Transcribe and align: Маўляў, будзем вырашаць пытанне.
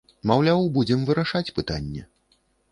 Маўляў, 0.29 0.63
будзем 0.77 1.05
вырашаць 1.11 1.45
пытанне. 1.61 2.05